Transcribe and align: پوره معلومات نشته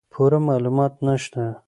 پوره 0.13 0.37
معلومات 0.47 0.93
نشته 1.09 1.41